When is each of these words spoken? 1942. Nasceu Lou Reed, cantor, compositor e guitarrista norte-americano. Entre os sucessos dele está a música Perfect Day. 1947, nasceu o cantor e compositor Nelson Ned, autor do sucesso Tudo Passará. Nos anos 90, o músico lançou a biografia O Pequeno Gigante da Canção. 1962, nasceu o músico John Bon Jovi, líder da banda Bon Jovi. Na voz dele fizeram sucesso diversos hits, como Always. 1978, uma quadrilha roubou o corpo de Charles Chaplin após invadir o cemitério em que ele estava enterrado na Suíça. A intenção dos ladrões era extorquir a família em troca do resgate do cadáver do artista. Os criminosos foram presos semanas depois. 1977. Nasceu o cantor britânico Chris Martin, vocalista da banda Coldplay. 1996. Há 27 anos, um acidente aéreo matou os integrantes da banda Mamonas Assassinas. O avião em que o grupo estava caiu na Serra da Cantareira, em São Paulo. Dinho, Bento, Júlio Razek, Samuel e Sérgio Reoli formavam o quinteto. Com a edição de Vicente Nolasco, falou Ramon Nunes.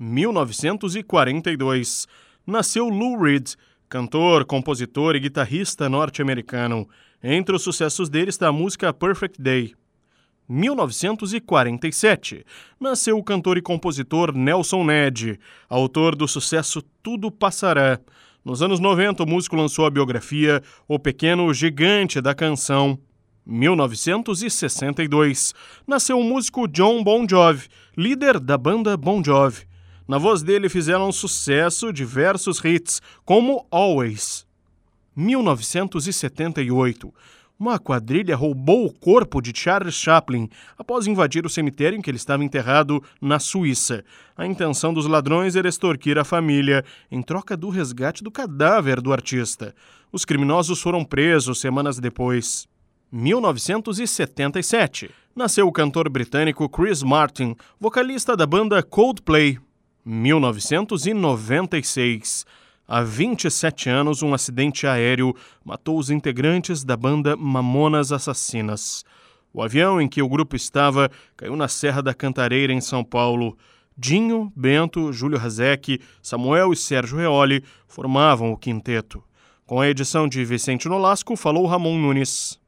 1942. 0.00 2.08
Nasceu 2.46 2.88
Lou 2.88 3.22
Reed, 3.22 3.50
cantor, 3.86 4.46
compositor 4.46 5.14
e 5.14 5.20
guitarrista 5.20 5.90
norte-americano. 5.90 6.88
Entre 7.22 7.54
os 7.54 7.62
sucessos 7.62 8.08
dele 8.08 8.30
está 8.30 8.48
a 8.48 8.52
música 8.52 8.94
Perfect 8.94 9.38
Day. 9.40 9.74
1947, 10.48 12.44
nasceu 12.80 13.16
o 13.16 13.22
cantor 13.22 13.56
e 13.58 13.62
compositor 13.62 14.34
Nelson 14.34 14.84
Ned, 14.84 15.38
autor 15.68 16.16
do 16.16 16.26
sucesso 16.26 16.82
Tudo 17.02 17.30
Passará. 17.30 18.00
Nos 18.44 18.60
anos 18.62 18.80
90, 18.80 19.22
o 19.22 19.26
músico 19.26 19.54
lançou 19.54 19.86
a 19.86 19.90
biografia 19.90 20.60
O 20.88 20.98
Pequeno 20.98 21.54
Gigante 21.54 22.20
da 22.20 22.34
Canção. 22.34 22.98
1962, 23.46 25.54
nasceu 25.86 26.18
o 26.18 26.24
músico 26.24 26.66
John 26.66 27.04
Bon 27.04 27.24
Jovi, 27.28 27.68
líder 27.96 28.40
da 28.40 28.58
banda 28.58 28.96
Bon 28.96 29.22
Jovi. 29.22 29.69
Na 30.10 30.18
voz 30.18 30.42
dele 30.42 30.68
fizeram 30.68 31.10
sucesso 31.12 31.92
diversos 31.92 32.58
hits, 32.64 33.00
como 33.24 33.64
Always. 33.70 34.44
1978, 35.14 37.14
uma 37.56 37.78
quadrilha 37.78 38.34
roubou 38.34 38.86
o 38.86 38.92
corpo 38.92 39.40
de 39.40 39.56
Charles 39.56 39.94
Chaplin 39.94 40.50
após 40.76 41.06
invadir 41.06 41.46
o 41.46 41.48
cemitério 41.48 41.96
em 41.96 42.02
que 42.02 42.10
ele 42.10 42.16
estava 42.16 42.42
enterrado 42.42 43.00
na 43.22 43.38
Suíça. 43.38 44.04
A 44.36 44.44
intenção 44.44 44.92
dos 44.92 45.06
ladrões 45.06 45.54
era 45.54 45.68
extorquir 45.68 46.18
a 46.18 46.24
família 46.24 46.84
em 47.08 47.22
troca 47.22 47.56
do 47.56 47.68
resgate 47.68 48.24
do 48.24 48.32
cadáver 48.32 49.00
do 49.00 49.12
artista. 49.12 49.72
Os 50.10 50.24
criminosos 50.24 50.82
foram 50.82 51.04
presos 51.04 51.60
semanas 51.60 52.00
depois. 52.00 52.66
1977. 53.12 55.08
Nasceu 55.36 55.68
o 55.68 55.72
cantor 55.72 56.08
britânico 56.08 56.68
Chris 56.68 57.00
Martin, 57.00 57.54
vocalista 57.78 58.36
da 58.36 58.44
banda 58.44 58.82
Coldplay. 58.82 59.56
1996. 60.10 62.44
Há 62.86 63.02
27 63.02 63.88
anos, 63.88 64.22
um 64.22 64.34
acidente 64.34 64.84
aéreo 64.84 65.32
matou 65.64 65.96
os 65.96 66.10
integrantes 66.10 66.82
da 66.82 66.96
banda 66.96 67.36
Mamonas 67.36 68.10
Assassinas. 68.10 69.04
O 69.52 69.62
avião 69.62 70.00
em 70.00 70.08
que 70.08 70.20
o 70.20 70.28
grupo 70.28 70.56
estava 70.56 71.08
caiu 71.36 71.54
na 71.54 71.68
Serra 71.68 72.02
da 72.02 72.12
Cantareira, 72.12 72.72
em 72.72 72.80
São 72.80 73.04
Paulo. 73.04 73.56
Dinho, 73.96 74.52
Bento, 74.56 75.12
Júlio 75.12 75.38
Razek, 75.38 76.00
Samuel 76.20 76.72
e 76.72 76.76
Sérgio 76.76 77.18
Reoli 77.18 77.62
formavam 77.86 78.50
o 78.50 78.56
quinteto. 78.56 79.22
Com 79.64 79.80
a 79.80 79.88
edição 79.88 80.26
de 80.26 80.44
Vicente 80.44 80.88
Nolasco, 80.88 81.36
falou 81.36 81.66
Ramon 81.66 81.96
Nunes. 81.96 82.59